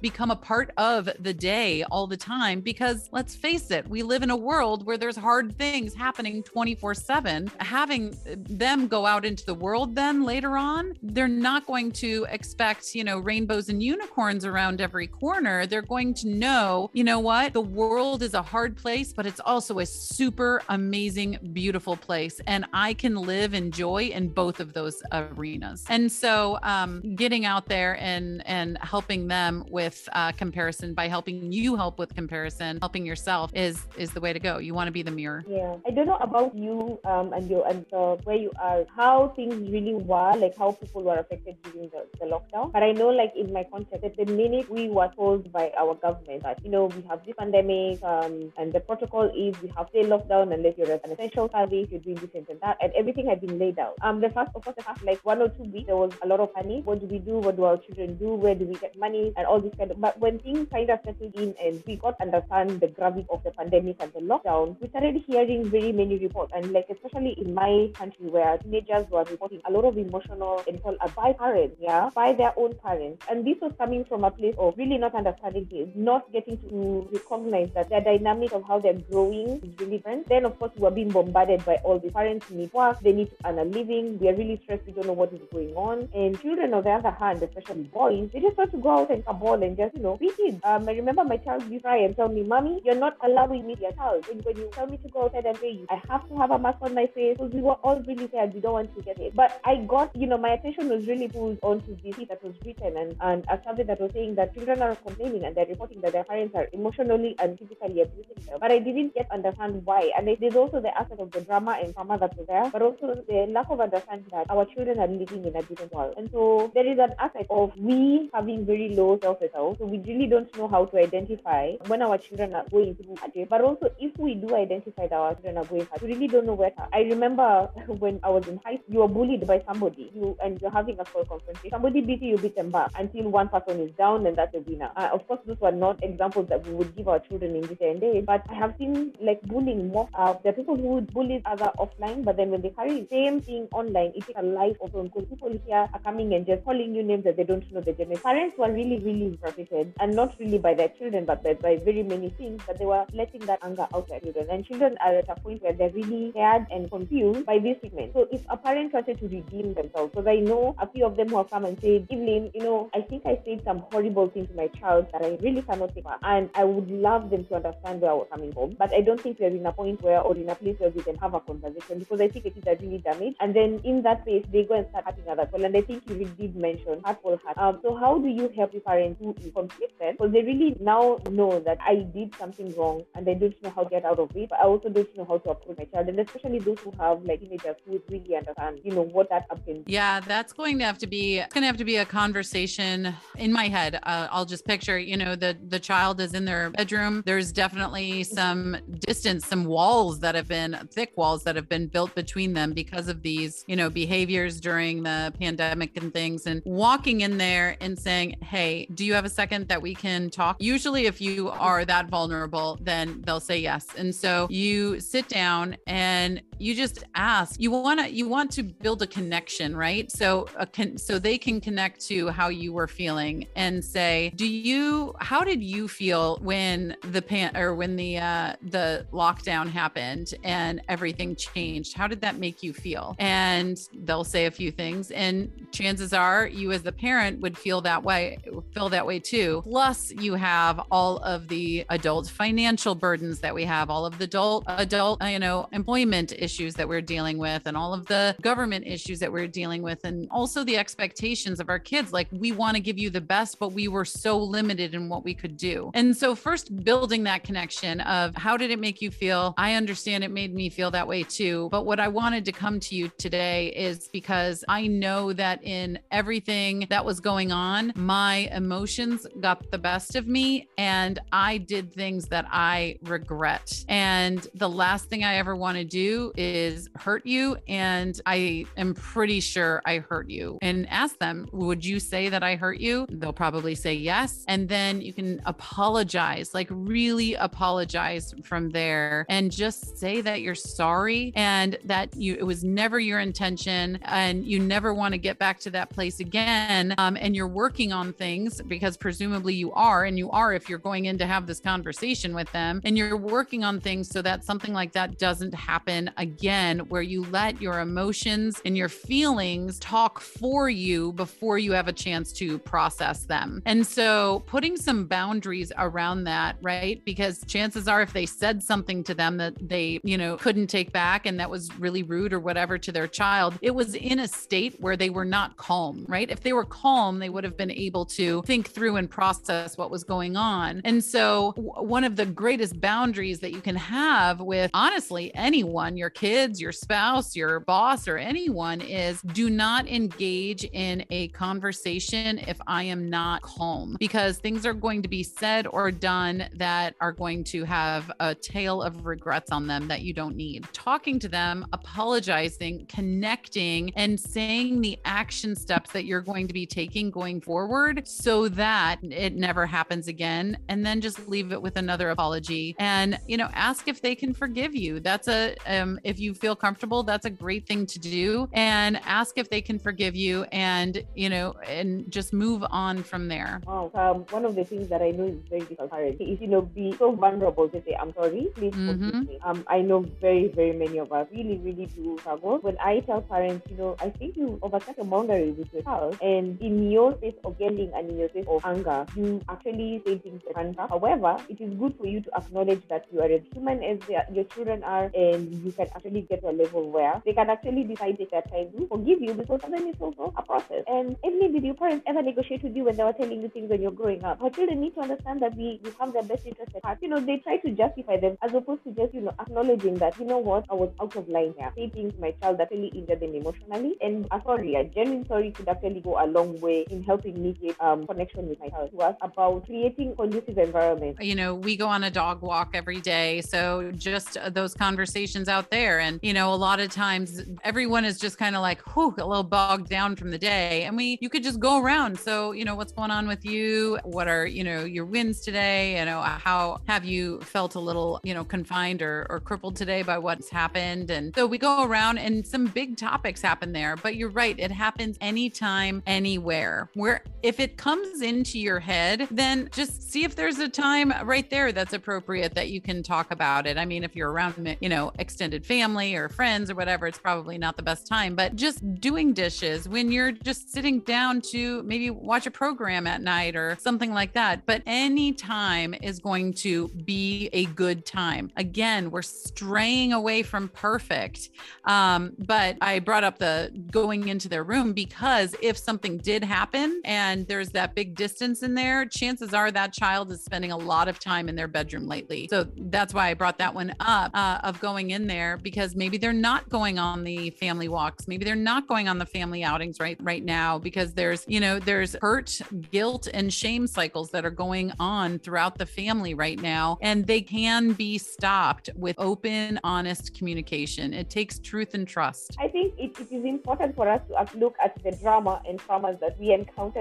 [0.01, 4.23] become a part of the day all the time because let's face it, we live
[4.23, 7.51] in a world where there's hard things happening 24 7.
[7.59, 12.95] Having them go out into the world then later on, they're not going to expect,
[12.95, 15.67] you know, rainbows and unicorns around every corner.
[15.67, 17.53] They're going to know, you know what?
[17.53, 22.41] The world is a hard place, but it's also a super amazing, beautiful place.
[22.47, 25.85] And I can live and joy in both of those arenas.
[25.89, 31.53] And so um, getting out there and and helping them with uh, comparison by helping
[31.53, 34.59] you help with comparison, helping yourself is is the way to go.
[34.59, 35.45] You want to be the mirror.
[35.49, 35.77] Yeah.
[35.87, 37.87] I don't know about you um, and your and
[38.25, 42.27] where you are, how things really were, like how people were affected during the, the
[42.27, 42.73] lockdown.
[42.73, 45.95] But I know like in my context, at the minute we were told by our
[45.95, 49.91] government that, you know, we have this pandemic um, and the protocol is we have
[49.93, 53.41] to lockdown unless you're an essential service, you're doing this and that, and everything had
[53.41, 53.95] been laid out.
[54.03, 56.27] Um, the first, of course, the first like one or two weeks, there was a
[56.27, 56.87] lot of panic.
[56.87, 57.39] What do we do?
[57.39, 58.35] What do our children do?
[58.35, 59.33] Where do we get money?
[59.37, 60.01] And all this kind of.
[60.01, 63.51] But when things kind of settled in and we got understand the gravity of the
[63.51, 66.53] pandemic and the lockdown, we started hearing very many reports.
[66.55, 70.81] And like especially in my country where teenagers were reporting a lot of emotional and
[71.15, 73.25] by parents, yeah, by their own parents.
[73.31, 77.09] And this was coming from a place of really not understanding kids, not getting to
[77.13, 80.29] recognize that the dynamic of how they're growing is different.
[80.29, 83.37] Then of course we're being bombarded by all the parents need work, they need to
[83.49, 86.09] earn a living, we are really stressed, we don't know what is going on.
[86.15, 89.23] And children on the other hand, especially boys, they just want to go out and
[89.27, 90.61] a ball and just, you know, be kids.
[90.65, 93.67] Um, I remember my child used to cry and tell me, Mommy, you're not allowing
[93.67, 94.27] me to be child.
[94.29, 96.59] When, when you tell me to go outside and play, I have to have a
[96.59, 98.55] mask on my face because we were all really scared.
[98.55, 99.35] We don't want to get it.
[99.35, 102.97] But I got, you know, my attention was really pulled onto this that was written
[102.97, 106.13] and, and a survey that was saying that children are complaining and they're reporting that
[106.13, 108.59] their parents are emotionally and physically abusing them.
[108.61, 110.11] But I didn't yet understand why.
[110.17, 113.23] And there's also the aspect of the drama and trauma that was there, but also
[113.29, 116.15] the lack of understanding that our children are living in a different world.
[116.17, 119.77] And so there is an aspect of we having very low self-esteem.
[119.79, 123.49] So we really don't know how to identify when our children are going through it.
[123.49, 126.47] But also if we do identify that our children are going through, we really don't
[126.47, 126.89] know where to.
[126.93, 130.61] I remember when I was in high school, you were bullied by somebody, you and
[130.61, 131.71] you're having a full confrontation.
[131.71, 134.61] Somebody beat you, you beat them back until one person is down and that's a
[134.61, 134.91] winner.
[134.97, 137.79] Uh, of course, those were not examples that we would give our children in this
[137.81, 140.09] and age, but I have seen like bullying more.
[140.15, 143.09] Uh, there are people who would bully other offline, but then when they carry the
[143.09, 146.47] same thing online, it is a life of them because people here are coming and
[146.47, 148.17] just calling you names that they don't know the gender.
[148.37, 152.03] Parents were really, really frustrated and not really by their children, but by, by very
[152.03, 154.47] many things, but they were letting that anger out their children.
[154.51, 158.13] And children are at a point where they're really scared and confused by this treatment.
[158.13, 161.31] So if a parent wanted to redeem themselves, because I know a few of them
[161.31, 164.49] who have come and said, Evelyn, you know, I think I said some horrible things
[164.49, 166.19] to my child that I really cannot take back.
[166.23, 168.75] And I would love them to understand where I was coming from.
[168.79, 171.03] But I don't think we're in a point where or in a place where we
[171.03, 173.39] can have a conversation because I think it is really damaged.
[173.41, 175.49] And then in that space, they go and start hurting others.
[175.51, 177.57] Well, and I think you did mention hurtful heart.
[177.57, 180.19] Um, so how do you help the parents who is conflicted?
[180.19, 183.85] Because they really now know that I did something wrong and I don't know how
[183.85, 184.51] to get out of it.
[184.51, 186.09] But I also don't know how to approach my child.
[186.09, 189.85] And especially those who have like teenagers who really understand, you know, what that happens.
[189.87, 193.15] Yeah, that's going to have to be it's going to have to be a conversation
[193.37, 194.01] in my head.
[194.03, 197.23] Uh, I'll just picture, you know, the the child is in their bedroom.
[197.25, 202.15] There's definitely some distance, some walls that have been thick walls that have been built
[202.15, 206.47] between them because of these, you know, behaviors during the pandemic and things.
[206.47, 210.31] And walking in there and saying, "Hey, do you have a second that we can
[210.31, 213.87] talk?" Usually, if you are that vulnerable, then they'll say yes.
[213.97, 217.61] And so you sit down and you just ask.
[217.61, 220.11] You want to you want to build a connection, right?
[220.11, 224.47] So a con- so they can connect to how you were feeling and say, "Do
[224.47, 230.35] you how did you feel when the pan or when the uh the lockdown happened
[230.45, 231.97] and everything changed?
[231.97, 236.47] How did that make you feel?" And they'll say a few things and chances are
[236.47, 238.39] you as the parent would feel that way
[238.73, 239.63] feel that way too.
[239.65, 244.25] Plus you have all of the adult financial burdens that we have, all of the
[244.25, 248.87] adult adult you know employment issues that we're dealing with and all of the government
[248.87, 252.75] issues that we're dealing with and also the expectations of our kids like we want
[252.75, 255.91] to give you the best but we were so limited in what we could do.
[255.95, 259.55] And so first building that connection of how did it make you feel?
[259.57, 262.81] I understand it made me feel that way too, but what I wanted to come
[262.81, 268.49] to you today is because I know that in everything that was going on, my
[268.53, 273.85] emotions got the best of me and I did things that I regret.
[273.89, 277.57] And the last thing I ever want to do is hurt you.
[277.69, 280.59] And I am pretty sure I hurt you.
[280.63, 283.07] And ask them, would you say that I hurt you?
[283.11, 284.45] They'll probably say yes.
[284.49, 290.55] And then you can apologize, like really apologize from there and just say that you're
[290.55, 295.39] sorry and that you it was never your intention and you never want to get
[295.39, 296.95] back to that place again.
[296.99, 300.79] Um, and you're working on things because presumably you are, and you are if you're
[300.79, 304.45] going in to have this conversation with them and you're working on things so that
[304.45, 310.21] something like that doesn't happen again, where you let your emotions and your feelings talk
[310.21, 313.63] for you before you have a chance to process them.
[313.67, 317.05] And so putting some boundaries around that, right?
[317.05, 320.93] Because chances are if they said something to them that they, you know, couldn't take
[320.93, 324.29] back and that was really rude or whatever to their child, it was in a
[324.29, 326.31] state where they were not calm, right?
[326.31, 329.91] If they were calm, they would have been able to think through and process what
[329.91, 330.81] was going on.
[330.85, 336.11] And so, one of the greatest boundaries that you can have with honestly anyone, your
[336.11, 342.59] kids, your spouse, your boss, or anyone is do not engage in a conversation if
[342.67, 347.13] I am not calm because things are going to be said or done that are
[347.13, 350.67] going to have a tale of regrets on them that you don't need.
[350.73, 356.67] Talking to them, apologizing, connecting, and saying the action steps that you're going to be
[356.67, 357.56] taking going forward
[358.05, 360.59] so that it never happens again.
[360.69, 364.35] And then just leave it with another apology and, you know, ask if they can
[364.35, 365.01] forgive you.
[365.01, 368.49] That's a, um, if you feel comfortable, that's a great thing to do.
[368.53, 373.29] And ask if they can forgive you and, you know, and just move on from
[373.29, 373.61] there.
[373.67, 373.91] Wow.
[373.95, 376.95] Um, one of the things that I know is very difficult is, you know, be
[376.99, 378.89] so vulnerable to say, I'm sorry, please mm-hmm.
[378.91, 379.39] forgive me.
[379.45, 382.59] Um, I know very, very many of us really, really do struggle.
[382.59, 386.19] When I tell parents, you know, I think you overstep a boundary with your child,
[386.21, 390.19] and in your face of yelling and in your face of anger, you actually say
[390.19, 390.79] things that can't.
[390.79, 393.99] However, it is good for you to acknowledge that you are as human as
[394.33, 397.85] your children are, and you can actually get to a level where they can actually
[397.85, 400.85] decide their time to forgive you because sometimes it's also a process.
[400.89, 403.71] And even if your parents ever negotiate with you when they were telling you things
[403.71, 406.47] when you're growing up, our children need to understand that we, we have their best
[406.47, 406.99] interest at heart.
[407.01, 410.19] You know, they try to justify them as opposed to just, you know, acknowledging that,
[410.19, 411.73] you know what, I was out of line here.
[411.77, 413.97] Say things my child that really injured them emotionally.
[414.01, 417.81] And a sorry, a genuine sorry could actually go a long way in helping mediate
[417.81, 418.69] um, connection with my.
[418.77, 421.17] To us about creating conducive environment.
[421.21, 423.41] You know, we go on a dog walk every day.
[423.41, 425.99] So just those conversations out there.
[425.99, 429.27] And, you know, a lot of times everyone is just kind of like, whew, a
[429.27, 430.83] little bogged down from the day.
[430.83, 432.19] And we, you could just go around.
[432.21, 433.99] So, you know, what's going on with you?
[434.05, 435.99] What are, you know, your wins today?
[435.99, 440.03] You know, how have you felt a little, you know, confined or, or crippled today
[440.03, 441.11] by what's happened?
[441.11, 443.97] And so we go around and some big topics happen there.
[443.97, 446.91] But you're right, it happens anytime, anywhere.
[446.95, 451.49] Where if it comes into your head, then just see if there's a time right
[451.51, 453.79] there that's appropriate that you can talk about it.
[453.79, 457.59] I mean, if you're around, you know, extended family or friends or whatever, it's probably
[457.59, 458.35] not the best time.
[458.35, 463.21] But just doing dishes when you're just sitting down to maybe watch a program at
[463.21, 464.67] night or something like that.
[464.67, 468.51] But any time is going to be a good time.
[468.57, 471.51] Again, we're straying away from perfect.
[471.85, 477.01] Um, but I brought up the going into their room because if something did happen
[477.05, 477.16] and
[477.49, 481.19] there's that big distance in there, chances are that child is spending a lot of
[481.19, 482.49] time in their bedroom lately.
[482.49, 486.19] So that's why I brought that one up uh, of going in there because maybe
[486.19, 488.29] they're not going on the family walks.
[488.29, 491.79] Maybe they're not going on the family outings right right now because there's, you know,
[491.79, 496.99] there's hurt, guilt, and shame cycles that are going on throughout the family right now.
[497.01, 501.15] And they can be stopped with open, honest communication.
[501.15, 502.57] It takes truth and trust.
[502.59, 506.21] I think it, it is important for us to look at the drama and traumas
[506.21, 506.53] that we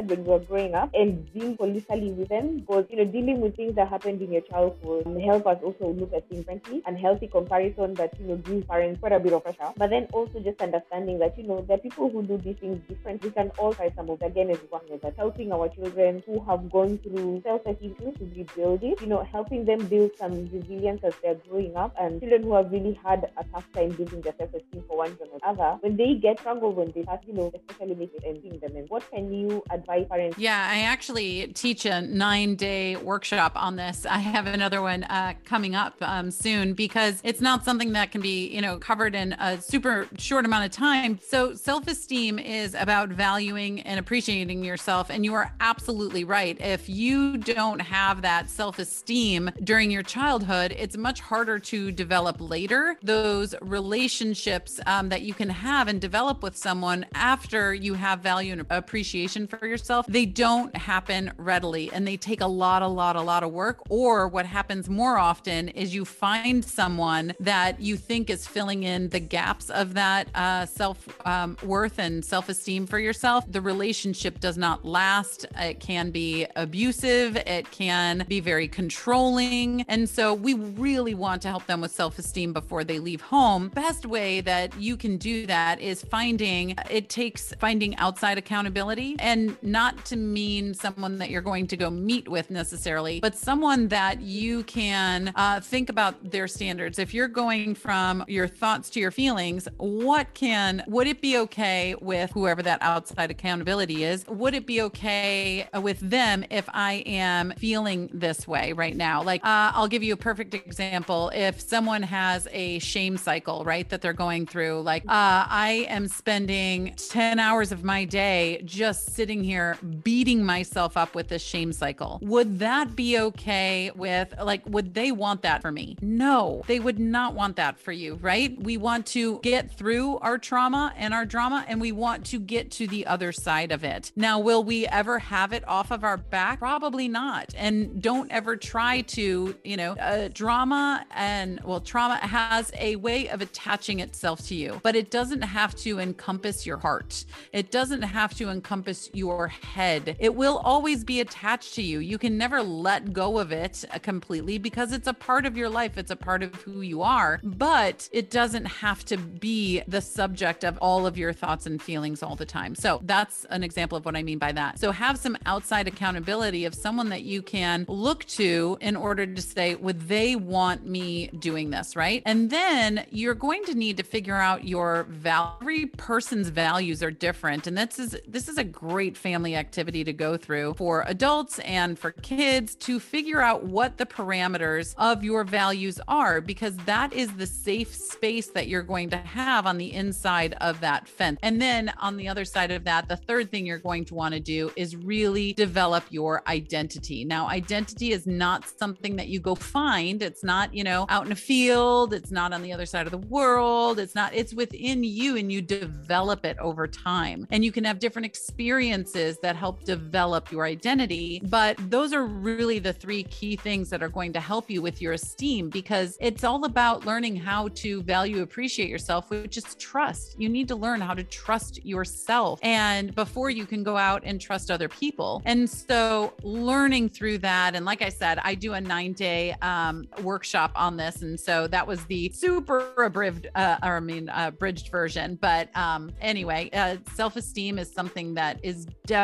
[0.02, 3.56] when we were growing up and being politically with them because, you know, dealing with
[3.56, 7.28] things that happened in your childhood help us also look at things differently and healthy
[7.28, 9.72] comparison that, you know, gives parents quite a bit of pressure.
[9.78, 12.82] But then also just understanding that, you know, there are people who do these things
[12.88, 13.24] different.
[13.24, 14.32] We can all try some of them.
[14.32, 19.02] Again, as one that helping our children who have gone through self-esteem to rebuild it,
[19.02, 22.72] you know, helping them build some resilience as they're growing up and children who have
[22.72, 26.16] really had a tough time building their self-esteem for one reason or another, when they
[26.16, 28.76] get struggle, when they start, you know, especially make it and seeing them.
[28.76, 30.38] And what can you parents?
[30.38, 34.06] Yeah, I actually teach a nine day workshop on this.
[34.06, 38.22] I have another one uh, coming up um, soon because it's not something that can
[38.22, 41.20] be, you know, covered in a super short amount of time.
[41.28, 45.10] So self esteem is about valuing and appreciating yourself.
[45.10, 46.60] And you are absolutely right.
[46.60, 52.38] If you don't have that self esteem during your childhood, it's much harder to develop
[52.40, 52.98] later.
[53.04, 58.52] Those relationships um, that you can have and develop with someone after you have value
[58.52, 59.75] and appreciation for yourself,
[60.08, 63.80] they don't happen readily and they take a lot, a lot, a lot of work.
[63.90, 69.10] Or what happens more often is you find someone that you think is filling in
[69.10, 73.44] the gaps of that uh, self um, worth and self esteem for yourself.
[73.52, 75.46] The relationship does not last.
[75.58, 79.84] It can be abusive, it can be very controlling.
[79.88, 83.70] And so we really want to help them with self esteem before they leave home.
[83.70, 89.58] Best way that you can do that is finding it takes finding outside accountability and
[89.66, 94.22] not to mean someone that you're going to go meet with necessarily, but someone that
[94.22, 97.00] you can uh, think about their standards.
[97.00, 101.96] If you're going from your thoughts to your feelings, what can, would it be okay
[102.00, 104.26] with whoever that outside accountability is?
[104.28, 109.24] Would it be okay with them if I am feeling this way right now?
[109.24, 111.32] Like, uh, I'll give you a perfect example.
[111.34, 116.08] If someone has a shame cycle, right, that they're going through, like, uh, I am
[116.08, 119.55] spending 10 hours of my day just sitting here
[120.04, 122.20] beating myself up with this shame cycle.
[122.22, 125.98] Would that be okay with, like, would they want that for me?
[126.02, 128.60] No, they would not want that for you, right?
[128.62, 132.72] We want to get through our trauma and our drama and we want to get
[132.72, 134.12] to the other side of it.
[134.16, 136.60] Now, will we ever have it off of our back?
[136.60, 137.54] Probably not.
[137.58, 143.30] And don't ever try to, you know, uh, drama and, well, trauma has a way
[143.30, 147.26] of attaching itself to you, but it doesn't have to encompass your heart.
[147.54, 150.16] It doesn't have to encompass your head.
[150.20, 152.00] It will always be attached to you.
[152.00, 155.70] You can never let go of it uh, completely because it's a part of your
[155.70, 157.40] life, it's a part of who you are.
[157.44, 161.82] But but it doesn't have to be the subject of all of your thoughts and
[161.82, 162.74] feelings all the time.
[162.74, 164.80] So that's an example of what I mean by that.
[164.80, 169.42] So have some outside accountability of someone that you can look to in order to
[169.42, 171.96] say, would they want me doing this?
[171.96, 172.24] Right.
[172.26, 175.52] And then you're going to need to figure out your value.
[175.62, 177.68] Every person's values are different.
[177.68, 181.98] And this is this is a great family activity to go through for adults and
[182.00, 187.34] for kids to figure out what the parameters of your values are, because that is
[187.34, 191.40] the safe space that you're going to have on the inside of that fence.
[191.42, 194.34] And then on the other side of that, the third thing you're going to want
[194.34, 197.26] to do is really develop your identity.
[197.26, 200.22] Now, identity is not something that you go find.
[200.22, 203.12] It's not, you know, out in a field, it's not on the other side of
[203.12, 204.00] the world.
[204.00, 207.48] It's not, it's within you and you develop it over time.
[207.50, 211.42] And you can have different experiences that help develop your identity.
[211.46, 215.02] But those are really the three key things that are going to help you with
[215.02, 220.40] your esteem because it's all about learning how to value, appreciate yourself, which is trust.
[220.40, 222.60] You need to learn how to trust yourself.
[222.64, 225.42] And before you can go out and trust other people.
[225.46, 227.76] And so learning through that.
[227.76, 231.22] And like I said, I do a nine day um, workshop on this.
[231.22, 235.38] And so that was the super abridged, uh, or I mean, uh, bridged version.
[235.42, 239.15] But um, anyway, uh, self esteem is something that is definitely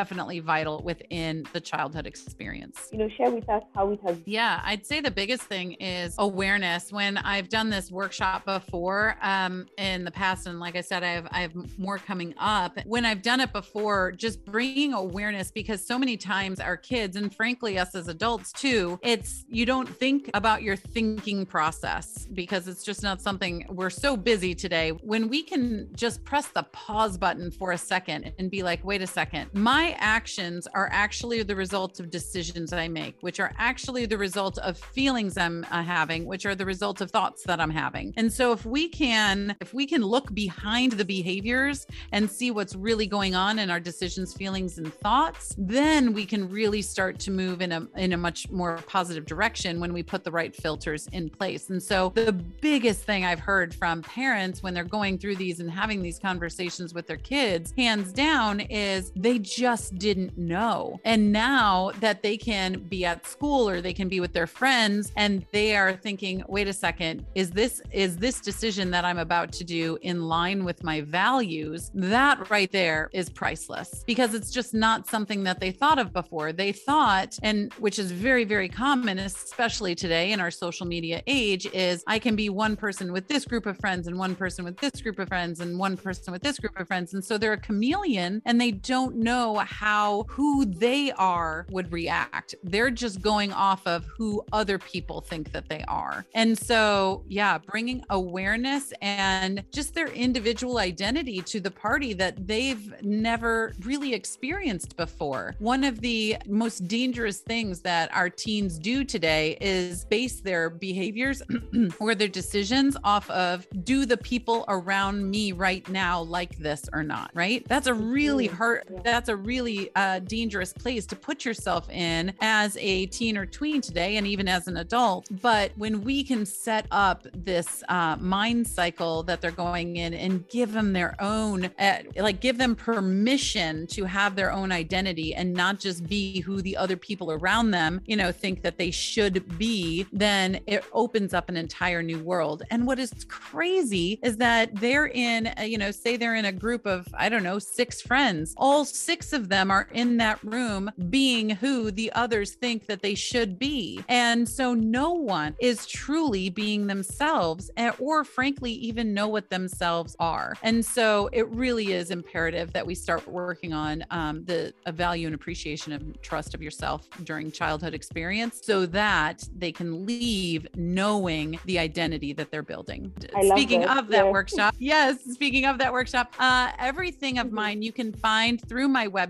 [0.42, 2.90] vital within the childhood experience.
[2.92, 4.18] You know, share with us how it has.
[4.26, 6.92] Yeah, I'd say the biggest thing is awareness.
[6.92, 11.12] When I've done this workshop before um, in the past, and like I said, I
[11.12, 12.80] have I have more coming up.
[12.86, 17.34] When I've done it before, just bringing awareness because so many times our kids, and
[17.34, 22.84] frankly us as adults too, it's you don't think about your thinking process because it's
[22.84, 24.90] just not something we're so busy today.
[24.92, 29.02] When we can just press the pause button for a second and be like, wait
[29.02, 34.06] a second, my actions are actually the result of decisions I make, which are actually
[34.06, 37.70] the result of feelings I'm uh, having, which are the result of thoughts that I'm
[37.70, 38.14] having.
[38.18, 42.76] And so if we can, if we can look behind the behaviors and see what's
[42.76, 47.32] really going on in our decisions, feelings, and thoughts, then we can really start to
[47.32, 51.08] move in a in a much more positive direction when we put the right filters
[51.14, 51.70] in place.
[51.70, 55.70] And so the biggest thing I've heard from parents when they're going through these and
[55.70, 61.00] having these conversations with their kids, hands down, is they just didn't know.
[61.06, 65.12] And now that they can be at school or they can be with their friends
[65.16, 69.52] and they are thinking, wait a second, is this is this decision that I'm about
[69.54, 71.92] to do in line with my values?
[71.94, 76.52] That right there is priceless because it's just not something that they thought of before.
[76.54, 81.68] They thought, and which is very, very common, especially today in our social media age,
[81.68, 84.78] is I can be one person with this group of friends and one person with
[84.78, 87.14] this group of friends and one person with this group of friends.
[87.14, 92.56] And so they're a chameleon and they don't know how who they are would react.
[92.64, 96.26] They're just going off of who other people think that they are.
[96.34, 102.94] And so, yeah, bringing awareness and just their individual identity to the party that they've
[103.02, 105.56] never really experienced before.
[105.60, 111.42] One of the most dangerous things that our teens do today is base their behaviors
[112.00, 117.04] or their decisions off of do the people around me right now like this or
[117.04, 117.68] not, right?
[117.68, 122.78] That's a really hard, that's a really uh, dangerous place to put yourself in as
[122.80, 125.28] a teen or tween today, and even as an adult.
[125.42, 130.48] But when we can set up this uh, mind cycle that they're going in and
[130.50, 135.54] give them their own, uh, like give them permission to have their own identity and
[135.54, 139.58] not just be who the other people around them, you know, think that they should
[139.58, 142.64] be, then it opens up an entire new world.
[142.70, 146.52] And what is crazy is that they're in, uh, you know, say they're in a
[146.52, 148.54] group of, I don't know, six friends.
[148.58, 153.16] All six of them are in that room being who the others think that they
[153.16, 154.06] should be.
[154.08, 160.16] And so no one is truly being themselves eh, or frankly even know what themselves
[160.20, 160.58] are.
[160.62, 165.28] And so it really is imperative that we start working on um, the a value
[165.28, 171.60] and appreciation of trust of yourself during childhood experience so that they can leave knowing
[171.64, 173.14] the identity that they're building.
[173.34, 174.32] I Speaking of that Yes.
[174.32, 177.54] workshop, yes, speaking of that workshop, uh, everything of Mhm.
[177.54, 179.21] mine you can find through my website,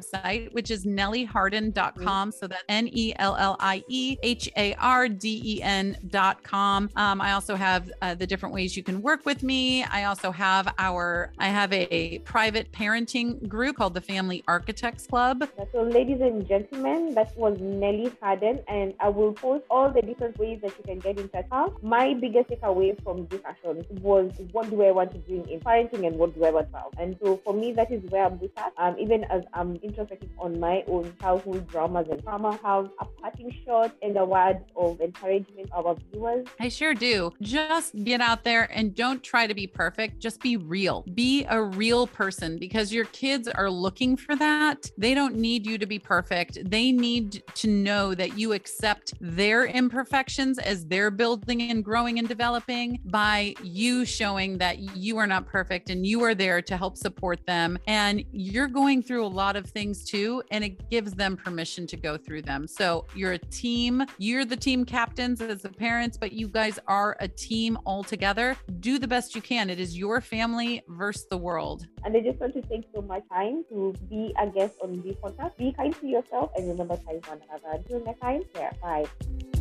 [0.51, 2.31] which is nellieharden.com.
[2.31, 6.89] So that's N E L L I E H A R D E N.com.
[6.95, 9.83] Um, I also have uh, the different ways you can work with me.
[9.83, 15.47] I also have our, I have a private parenting group called the Family Architects Club.
[15.71, 20.37] So, ladies and gentlemen, that was Nellie Harden, and I will post all the different
[20.37, 21.45] ways that you can get in touch.
[21.81, 26.05] My biggest takeaway from this session was what do I want to bring in parenting
[26.05, 26.91] and what do I want to have?
[26.99, 28.73] And so, for me, that is where I'm with at.
[28.77, 33.55] Um, even as I'm introspecting on my own childhood dramas and trauma, have a parting
[33.65, 36.47] shot and a word of encouragement of our viewers.
[36.59, 37.31] I sure do.
[37.41, 40.19] Just, get out there and don't try to be perfect.
[40.19, 41.03] Just be real.
[41.13, 44.89] Be a real person because your kids are looking for that.
[44.97, 46.57] They don't need you to be perfect.
[46.69, 52.27] They need to know that you accept their imperfections as they're building and growing and
[52.27, 56.97] developing by you showing that you are not perfect and you are there to help
[56.97, 57.77] support them.
[57.87, 61.97] And you're going through a lot of things too, and it gives them permission to
[61.97, 62.67] go through them.
[62.67, 64.03] So you're a team.
[64.17, 68.55] You're the team captains as the parents, but you guys are a team all together.
[68.79, 69.69] Do the best you can.
[69.69, 71.87] It is your family versus the world.
[72.03, 75.15] And I just want to take so much time to be a guest on this
[75.15, 75.57] podcast.
[75.57, 77.77] Be kind to yourself and remember time one another.
[77.77, 79.60] Until next time, yeah, bye.